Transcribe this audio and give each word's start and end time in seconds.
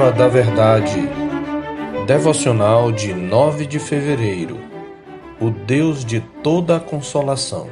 Palavra 0.00 0.18
da 0.18 0.28
Verdade. 0.28 1.10
Devocional 2.06 2.90
de 2.90 3.12
9 3.12 3.66
de 3.66 3.78
fevereiro. 3.78 4.58
O 5.38 5.50
Deus 5.50 6.06
de 6.06 6.20
toda 6.42 6.76
a 6.76 6.80
consolação. 6.80 7.68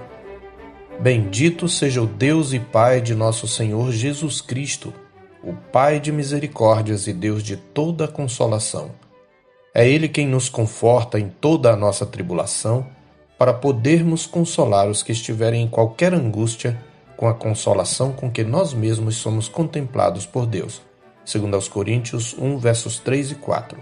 Bendito 1.01 1.67
seja 1.71 2.03
o 2.03 2.07
Deus 2.07 2.53
e 2.53 2.61
Pai 2.61 3.01
de 3.01 3.15
nosso 3.15 3.49
Senhor 3.49 3.91
Jesus 3.93 4.43
Cristo, 4.43 4.93
o 5.43 5.55
Pai 5.73 5.99
de 5.99 6.13
misericórdias 6.13 7.07
e 7.07 7.15
Deus 7.15 7.43
de 7.43 7.57
toda 7.57 8.05
a 8.05 8.09
consolação. 8.09 8.91
É 9.75 9.89
Ele 9.89 10.07
quem 10.07 10.27
nos 10.27 10.51
conforta 10.51 11.19
em 11.19 11.31
toda 11.31 11.73
a 11.73 11.77
nossa 11.77 12.05
tribulação, 12.05 12.87
para 13.39 13.55
podermos 13.55 14.27
consolar 14.27 14.87
os 14.87 15.03
que 15.03 15.13
estiverem 15.13 15.63
em 15.63 15.69
qualquer 15.69 16.13
angústia 16.13 16.79
com 17.17 17.27
a 17.27 17.33
consolação 17.33 18.13
com 18.13 18.31
que 18.31 18.45
nós 18.45 18.75
mesmos 18.75 19.17
somos 19.17 19.49
contemplados 19.49 20.27
por 20.27 20.45
Deus 20.45 20.87
segundo 21.29 21.53
aos 21.53 21.69
Coríntios 21.69 22.35
1, 22.39 22.57
versos 22.57 22.99
3 22.99 23.33
e 23.33 23.35
4. 23.35 23.79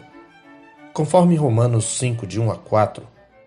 Conforme 0.92 1.36
Romanos 1.36 1.96
5, 1.96 2.26
de 2.26 2.40
1 2.40 2.50
a 2.50 2.56
4, 2.56 3.06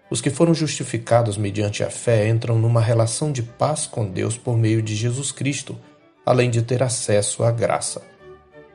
os 0.10 0.22
que 0.22 0.30
foram 0.30 0.54
justificados 0.54 1.36
mediante 1.36 1.84
a 1.84 1.90
fé 1.90 2.30
entram 2.30 2.58
numa 2.58 2.80
relação 2.80 3.30
de 3.30 3.44
paz 3.44 3.86
com 3.86 4.10
Deus 4.10 4.38
por 4.38 4.58
meio 4.58 4.82
de 4.82 4.96
Jesus 4.96 5.34
Cristo, 5.34 5.78
além 6.26 6.50
de 6.50 6.62
ter 6.62 6.82
acesso 6.82 7.44
à 7.44 7.52
graça. 7.52 8.02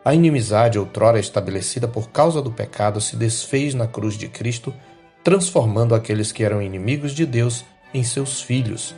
A 0.04 0.14
inimizade 0.14 0.78
outrora 0.78 1.18
estabelecida 1.18 1.88
por 1.88 2.10
causa 2.10 2.42
do 2.42 2.52
pecado 2.52 3.00
se 3.00 3.16
desfez 3.16 3.72
na 3.72 3.86
cruz 3.86 4.18
de 4.18 4.28
Cristo, 4.28 4.74
transformando 5.22 5.94
aqueles 5.94 6.32
que 6.32 6.44
eram 6.44 6.60
inimigos 6.60 7.12
de 7.12 7.24
Deus 7.24 7.64
em 7.94 8.04
seus 8.04 8.42
filhos. 8.42 8.94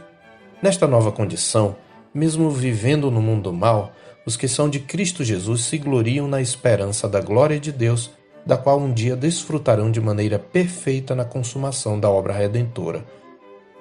Nesta 0.61 0.89
nova 0.89 1.13
condição, 1.13 1.77
mesmo 2.13 2.51
vivendo 2.51 3.13
no 3.13 3.23
mundo 3.23 3.53
mal, 3.53 3.93
os 4.27 4.37
que 4.37 4.49
são 4.49 4.69
de 4.69 4.81
Cristo 4.81 5.23
Jesus 5.23 5.63
se 5.63 5.79
gloriam 5.79 6.27
na 6.27 6.43
esperança 6.43 7.09
da 7.09 7.21
glória 7.21 7.61
de 7.61 7.71
Deus, 7.71 8.11
da 8.45 8.57
qual 8.57 8.81
um 8.81 8.93
dia 8.93 9.15
desfrutarão 9.15 9.91
de 9.91 10.01
maneira 10.01 10.37
perfeita 10.37 11.15
na 11.15 11.25
consumação 11.25 11.99
da 11.99 12.11
obra 12.11 12.33
redentora. 12.33 13.05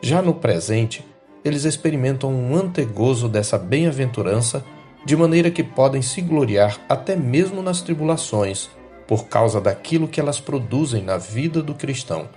Já 0.01 0.21
no 0.21 0.35
presente, 0.35 1.03
eles 1.43 1.66
experimentam 1.66 2.31
um 2.31 2.55
antegozo 2.55 3.27
dessa 3.27 3.57
bem-aventurança, 3.57 4.63
de 5.03 5.16
maneira 5.16 5.49
que 5.49 5.63
podem 5.63 6.01
se 6.01 6.21
gloriar 6.21 6.79
até 6.88 7.16
mesmo 7.16 7.61
nas 7.61 7.81
tribulações, 7.81 8.69
por 9.07 9.27
causa 9.27 9.59
daquilo 9.59 10.07
que 10.07 10.19
elas 10.19 10.39
produzem 10.39 11.03
na 11.03 11.17
vida 11.17 11.61
do 11.61 11.73
cristão: 11.73 12.29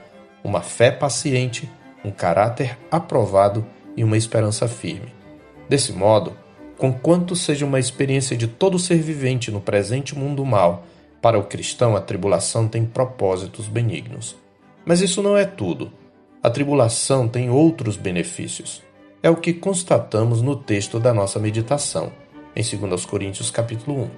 uma 0.42 0.60
fé 0.60 0.90
paciente, 0.90 1.70
um 2.04 2.10
caráter 2.10 2.78
aprovado 2.90 3.66
e 3.96 4.04
uma 4.04 4.16
esperança 4.16 4.68
firme. 4.68 5.12
Desse 5.68 5.92
modo, 5.92 6.34
conquanto 6.78 7.34
seja 7.34 7.66
uma 7.66 7.80
experiência 7.80 8.36
de 8.36 8.46
todo 8.46 8.78
ser 8.78 8.98
vivente 9.02 9.50
no 9.50 9.60
presente 9.60 10.16
mundo 10.16 10.46
mal, 10.46 10.86
para 11.20 11.36
o 11.36 11.42
cristão 11.42 11.96
a 11.96 12.00
tribulação 12.00 12.68
tem 12.68 12.86
propósitos 12.86 13.66
benignos. 13.66 14.36
Mas 14.86 15.00
isso 15.00 15.20
não 15.20 15.36
é 15.36 15.44
tudo. 15.44 15.92
A 16.40 16.48
tribulação 16.48 17.26
tem 17.26 17.50
outros 17.50 17.96
benefícios. 17.96 18.80
É 19.20 19.28
o 19.28 19.34
que 19.34 19.52
constatamos 19.52 20.40
no 20.40 20.54
texto 20.54 21.00
da 21.00 21.12
nossa 21.12 21.40
meditação, 21.40 22.12
em 22.54 22.62
2 22.62 23.04
Coríntios 23.04 23.50
capítulo 23.50 24.04
1. 24.04 24.10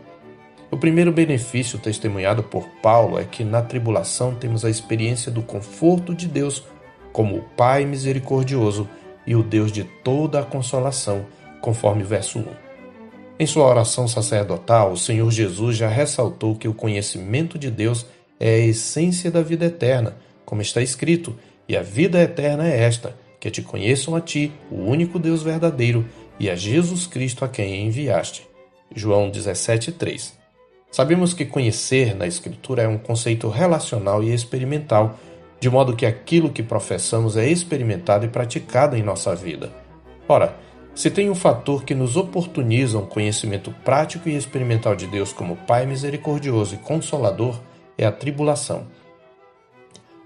O 0.70 0.76
primeiro 0.76 1.10
benefício 1.10 1.78
testemunhado 1.78 2.42
por 2.42 2.68
Paulo 2.82 3.18
é 3.18 3.24
que 3.24 3.42
na 3.42 3.62
tribulação 3.62 4.34
temos 4.34 4.66
a 4.66 4.70
experiência 4.70 5.32
do 5.32 5.42
conforto 5.42 6.14
de 6.14 6.28
Deus 6.28 6.62
como 7.10 7.38
o 7.38 7.42
Pai 7.56 7.86
misericordioso 7.86 8.86
e 9.26 9.34
o 9.34 9.42
Deus 9.42 9.72
de 9.72 9.82
toda 9.82 10.40
a 10.40 10.44
consolação 10.44 11.24
conforme 11.60 12.02
verso 12.02 12.38
1. 12.38 12.44
Em 13.38 13.46
sua 13.46 13.66
oração 13.66 14.06
sacerdotal, 14.06 14.92
o 14.92 14.96
Senhor 14.96 15.30
Jesus 15.30 15.76
já 15.76 15.88
ressaltou 15.88 16.54
que 16.54 16.68
o 16.68 16.74
conhecimento 16.74 17.58
de 17.58 17.70
Deus 17.70 18.04
é 18.38 18.54
a 18.54 18.58
essência 18.58 19.30
da 19.30 19.42
vida 19.42 19.66
eterna, 19.66 20.16
como 20.44 20.60
está 20.60 20.82
escrito, 20.82 21.34
e 21.68 21.76
a 21.76 21.82
vida 21.82 22.20
eterna 22.20 22.68
é 22.68 22.82
esta, 22.82 23.16
que 23.38 23.50
te 23.50 23.62
conheçam 23.62 24.14
a 24.14 24.20
ti, 24.20 24.52
o 24.70 24.76
único 24.76 25.18
Deus 25.18 25.42
verdadeiro, 25.42 26.04
e 26.38 26.50
a 26.50 26.54
Jesus 26.54 27.06
Cristo 27.06 27.44
a 27.44 27.48
quem 27.48 27.86
enviaste. 27.86 28.46
João 28.94 29.30
17:3. 29.30 30.38
Sabemos 30.90 31.32
que 31.32 31.44
conhecer 31.44 32.14
na 32.14 32.26
Escritura 32.26 32.82
é 32.82 32.88
um 32.88 32.98
conceito 32.98 33.48
relacional 33.48 34.22
e 34.22 34.34
experimental, 34.34 35.18
de 35.60 35.70
modo 35.70 35.94
que 35.94 36.04
aquilo 36.04 36.50
que 36.50 36.62
professamos 36.62 37.36
é 37.36 37.48
experimentado 37.48 38.26
e 38.26 38.28
praticado 38.28 38.96
em 38.96 39.02
nossa 39.02 39.34
vida. 39.34 39.70
Ora, 40.28 40.56
se 41.00 41.10
tem 41.10 41.30
um 41.30 41.34
fator 41.34 41.82
que 41.82 41.94
nos 41.94 42.14
oportuniza 42.14 42.98
um 42.98 43.06
conhecimento 43.06 43.74
prático 43.82 44.28
e 44.28 44.36
experimental 44.36 44.94
de 44.94 45.06
Deus 45.06 45.32
como 45.32 45.56
Pai 45.56 45.86
misericordioso 45.86 46.74
e 46.74 46.76
consolador, 46.76 47.58
é 47.96 48.04
a 48.04 48.12
tribulação. 48.12 48.86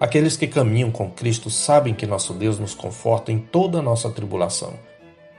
Aqueles 0.01 0.37
que 0.37 0.49
caminham 0.49 0.91
com 0.91 1.09
Cristo 1.09 1.49
sabem 1.49 1.95
que 1.95 2.09
nosso 2.09 2.35
Deus 2.35 2.59
nos 2.59 2.75
conforta 2.75 3.31
em 3.31 3.39
toda 3.39 3.79
a 3.79 3.83
nossa 3.83 4.11
tribulação. 4.11 4.75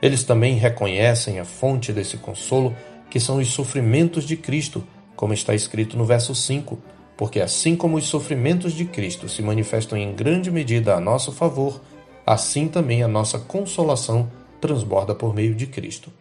Eles 0.01 0.23
também 0.23 0.55
reconhecem 0.55 1.37
a 1.37 1.43
fonte 1.43 1.91
desse 1.91 2.15
consolo, 2.15 2.73
que 3.09 3.19
são 3.19 3.39
os 3.39 3.49
sofrimentos 3.49 4.23
de 4.23 4.37
Cristo, 4.37 4.85
como 5.17 5.33
está 5.33 5.53
escrito 5.53 5.97
no 5.97 6.05
verso 6.05 6.33
5, 6.33 6.79
porque 7.17 7.41
assim 7.41 7.75
como 7.75 7.97
os 7.97 8.07
sofrimentos 8.07 8.71
de 8.71 8.85
Cristo 8.85 9.27
se 9.27 9.41
manifestam 9.41 9.97
em 9.97 10.15
grande 10.15 10.49
medida 10.49 10.95
a 10.95 11.01
nosso 11.01 11.33
favor, 11.33 11.81
assim 12.25 12.69
também 12.69 13.03
a 13.03 13.07
nossa 13.09 13.37
consolação 13.37 14.31
transborda 14.65 15.13
por 15.13 15.33
meio 15.33 15.53
de 15.53 15.67
Cristo. 15.67 16.11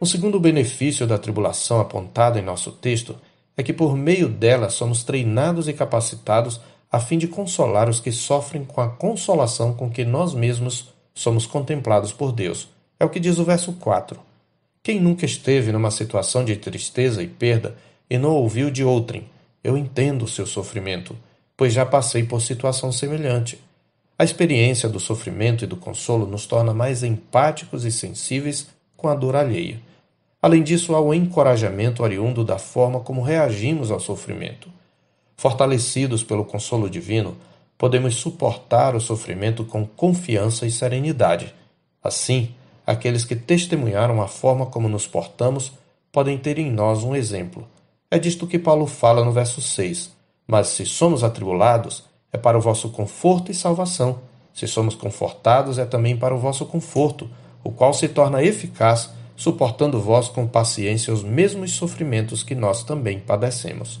Um 0.00 0.04
segundo 0.04 0.38
benefício 0.38 1.06
da 1.06 1.18
tribulação 1.18 1.80
apontado 1.80 2.38
em 2.38 2.42
nosso 2.42 2.70
texto 2.72 3.16
é 3.56 3.62
que 3.62 3.72
por 3.72 3.96
meio 3.96 4.28
dela 4.28 4.68
somos 4.68 5.02
treinados 5.04 5.68
e 5.68 5.72
capacitados 5.72 6.60
a 6.92 7.00
fim 7.00 7.16
de 7.16 7.28
consolar 7.28 7.88
os 7.88 8.00
que 8.00 8.12
sofrem 8.12 8.64
com 8.64 8.80
a 8.80 8.88
consolação 8.88 9.72
com 9.72 9.90
que 9.90 10.04
nós 10.04 10.34
mesmos 10.34 10.92
somos 11.14 11.46
contemplados 11.46 12.12
por 12.12 12.32
Deus. 12.32 12.68
É 12.98 13.04
o 13.04 13.08
que 13.08 13.20
diz 13.20 13.38
o 13.38 13.44
verso 13.44 13.72
4. 13.74 14.20
Quem 14.82 15.00
nunca 15.00 15.24
esteve 15.24 15.72
numa 15.72 15.90
situação 15.90 16.44
de 16.44 16.56
tristeza 16.56 17.22
e 17.22 17.28
perda 17.28 17.76
e 18.08 18.18
não 18.18 18.30
ouviu 18.34 18.70
de 18.70 18.84
outrem, 18.84 19.28
eu 19.62 19.76
entendo 19.76 20.24
o 20.24 20.28
seu 20.28 20.46
sofrimento, 20.46 21.16
pois 21.56 21.72
já 21.72 21.86
passei 21.86 22.24
por 22.24 22.40
situação 22.40 22.90
semelhante. 22.90 23.58
A 24.20 24.24
experiência 24.24 24.86
do 24.86 25.00
sofrimento 25.00 25.64
e 25.64 25.66
do 25.66 25.76
consolo 25.76 26.26
nos 26.26 26.44
torna 26.44 26.74
mais 26.74 27.02
empáticos 27.02 27.86
e 27.86 27.90
sensíveis 27.90 28.66
com 28.94 29.08
a 29.08 29.14
dor 29.14 29.34
alheia. 29.34 29.80
Além 30.42 30.62
disso, 30.62 30.94
há 30.94 31.00
o 31.00 31.14
encorajamento 31.14 32.02
oriundo 32.02 32.44
da 32.44 32.58
forma 32.58 33.00
como 33.00 33.22
reagimos 33.22 33.90
ao 33.90 33.98
sofrimento. 33.98 34.68
Fortalecidos 35.38 36.22
pelo 36.22 36.44
consolo 36.44 36.90
divino, 36.90 37.34
podemos 37.78 38.14
suportar 38.16 38.94
o 38.94 39.00
sofrimento 39.00 39.64
com 39.64 39.86
confiança 39.86 40.66
e 40.66 40.70
serenidade. 40.70 41.54
Assim, 42.04 42.50
aqueles 42.86 43.24
que 43.24 43.34
testemunharam 43.34 44.20
a 44.20 44.28
forma 44.28 44.66
como 44.66 44.86
nos 44.86 45.06
portamos 45.06 45.72
podem 46.12 46.36
ter 46.36 46.58
em 46.58 46.70
nós 46.70 47.02
um 47.04 47.16
exemplo. 47.16 47.66
É 48.10 48.18
disto 48.18 48.46
que 48.46 48.58
Paulo 48.58 48.86
fala 48.86 49.24
no 49.24 49.32
verso 49.32 49.62
6. 49.62 50.14
Mas 50.46 50.66
se 50.66 50.84
somos 50.84 51.24
atribulados, 51.24 52.09
é 52.32 52.38
para 52.38 52.58
o 52.58 52.60
vosso 52.60 52.90
conforto 52.90 53.50
e 53.50 53.54
salvação. 53.54 54.20
Se 54.54 54.66
somos 54.66 54.94
confortados, 54.94 55.78
é 55.78 55.84
também 55.84 56.16
para 56.16 56.34
o 56.34 56.38
vosso 56.38 56.66
conforto, 56.66 57.28
o 57.62 57.70
qual 57.70 57.92
se 57.92 58.08
torna 58.08 58.42
eficaz, 58.42 59.10
suportando 59.36 60.00
vós 60.00 60.28
com 60.28 60.46
paciência 60.46 61.12
os 61.12 61.22
mesmos 61.22 61.72
sofrimentos 61.72 62.42
que 62.42 62.54
nós 62.54 62.82
também 62.82 63.18
padecemos. 63.18 64.00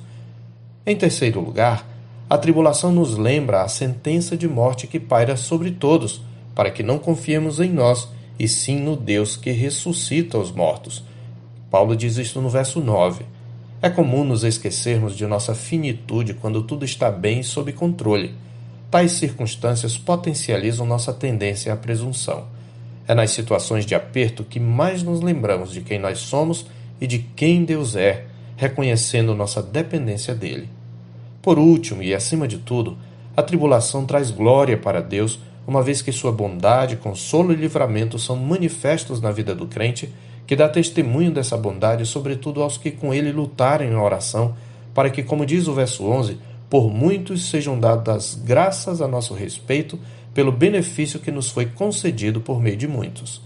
Em 0.84 0.96
terceiro 0.96 1.40
lugar, 1.40 1.86
a 2.28 2.38
tribulação 2.38 2.92
nos 2.92 3.16
lembra 3.16 3.62
a 3.62 3.68
sentença 3.68 4.36
de 4.36 4.46
morte 4.46 4.86
que 4.86 5.00
paira 5.00 5.36
sobre 5.36 5.70
todos, 5.70 6.22
para 6.54 6.70
que 6.70 6.82
não 6.82 6.98
confiemos 6.98 7.58
em 7.58 7.70
nós, 7.70 8.08
e 8.38 8.46
sim 8.46 8.80
no 8.80 8.96
Deus 8.96 9.36
que 9.36 9.50
ressuscita 9.50 10.38
os 10.38 10.52
mortos. 10.52 11.04
Paulo 11.70 11.96
diz 11.96 12.16
isto 12.16 12.40
no 12.40 12.48
verso 12.48 12.80
9. 12.80 13.24
É 13.82 13.88
comum 13.88 14.24
nos 14.24 14.44
esquecermos 14.44 15.16
de 15.16 15.26
nossa 15.26 15.54
finitude 15.54 16.34
quando 16.34 16.62
tudo 16.62 16.84
está 16.84 17.10
bem 17.10 17.40
e 17.40 17.44
sob 17.44 17.72
controle. 17.72 18.34
Tais 18.90 19.12
circunstâncias 19.12 19.96
potencializam 19.96 20.84
nossa 20.84 21.14
tendência 21.14 21.72
à 21.72 21.76
presunção. 21.76 22.44
É 23.08 23.14
nas 23.14 23.30
situações 23.30 23.86
de 23.86 23.94
aperto 23.94 24.44
que 24.44 24.60
mais 24.60 25.02
nos 25.02 25.22
lembramos 25.22 25.72
de 25.72 25.80
quem 25.80 25.98
nós 25.98 26.18
somos 26.18 26.66
e 27.00 27.06
de 27.06 27.20
quem 27.20 27.64
Deus 27.64 27.96
é, 27.96 28.26
reconhecendo 28.54 29.34
nossa 29.34 29.62
dependência 29.62 30.34
dele. 30.34 30.68
Por 31.40 31.58
último, 31.58 32.02
e 32.02 32.14
acima 32.14 32.46
de 32.46 32.58
tudo, 32.58 32.98
a 33.34 33.42
tribulação 33.42 34.04
traz 34.04 34.30
glória 34.30 34.76
para 34.76 35.00
Deus, 35.00 35.38
uma 35.66 35.82
vez 35.82 36.02
que 36.02 36.12
sua 36.12 36.30
bondade, 36.30 36.96
consolo 36.96 37.50
e 37.50 37.56
livramento 37.56 38.18
são 38.18 38.36
manifestos 38.36 39.22
na 39.22 39.32
vida 39.32 39.54
do 39.54 39.66
crente 39.66 40.10
que 40.50 40.56
dá 40.56 40.68
testemunho 40.68 41.30
dessa 41.30 41.56
bondade, 41.56 42.04
sobretudo 42.04 42.60
aos 42.60 42.76
que 42.76 42.90
com 42.90 43.14
ele 43.14 43.30
lutarem 43.30 43.88
na 43.88 44.02
oração, 44.02 44.56
para 44.92 45.08
que, 45.08 45.22
como 45.22 45.46
diz 45.46 45.68
o 45.68 45.74
verso 45.74 46.04
11, 46.04 46.38
por 46.68 46.90
muitos 46.90 47.48
sejam 47.48 47.78
dadas 47.78 48.34
graças 48.34 49.00
a 49.00 49.06
nosso 49.06 49.32
respeito 49.32 49.96
pelo 50.34 50.50
benefício 50.50 51.20
que 51.20 51.30
nos 51.30 51.50
foi 51.50 51.66
concedido 51.66 52.40
por 52.40 52.60
meio 52.60 52.76
de 52.76 52.88
muitos. 52.88 53.40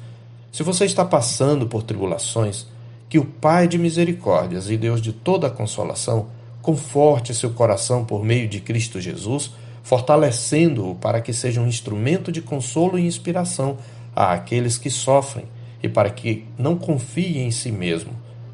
Se 0.51 0.63
você 0.63 0.87
está 0.87 1.05
passando 1.05 1.67
por 1.67 1.83
tribulações, 1.83 2.67
que 3.07 3.19
o 3.19 3.27
Pai 3.27 3.69
de 3.69 3.77
misericórdias 3.77 4.71
e 4.71 4.79
Deus 4.79 5.03
de 5.03 5.13
toda 5.13 5.51
consolação 5.51 6.29
Conforte 6.63 7.35
seu 7.35 7.51
coração 7.51 8.03
por 8.03 8.25
meio 8.25 8.49
de 8.49 8.61
Cristo 8.61 8.99
Jesus, 8.99 9.51
fortalecendo-o 9.83 10.95
para 10.95 11.21
que 11.21 11.35
seja 11.35 11.61
um 11.61 11.69
instrumento 11.69 12.33
de 12.33 12.41
consolo 12.41 12.99
e 12.99 13.07
inspiração 13.07 13.77
a 14.17 14.33
aqueles 14.33 14.79
que 14.79 14.89
sofrem 14.89 15.45
e 15.85 15.89
para 15.89 16.09
que 16.09 16.47
não 16.57 16.79
confie 16.79 17.41
em 17.41 17.51
si 17.51 17.71
mesmo, 17.71 18.13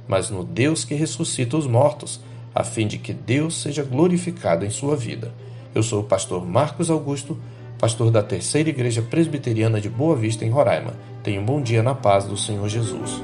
mas 0.09 0.31
no 0.31 0.43
Deus 0.43 0.85
que 0.85 0.97
ressuscita 0.97 1.57
os 1.57 1.65
mortos, 1.65 2.21
a 2.53 2.65
fim 2.65 2.89
de 2.89 2.99
que 2.99 3.13
Deus 3.13 3.63
seja 3.63 3.85
glorificado 3.85 4.67
em 4.67 4.71
sua 4.71 4.97
vida. 4.97 5.33
Eu 5.73 5.85
sou 5.85 6.01
o 6.01 6.05
pastor 6.05 6.45
Marcos 6.45 6.91
Augusto, 6.91 7.39
pastor 7.79 8.11
da 8.11 8.21
Terceira 8.21 8.71
Igreja 8.71 9.01
Presbiteriana 9.01 9.81
de 9.81 9.89
Boa 9.89 10.17
Vista, 10.17 10.45
em 10.45 10.51
Roraima. 10.51 10.95
Tenha 11.23 11.41
um 11.41 11.45
bom 11.45 11.63
dia 11.63 11.85
na 11.85 11.95
paz 11.95 12.25
do 12.25 12.37
Senhor 12.37 12.69
Jesus. 12.69 13.23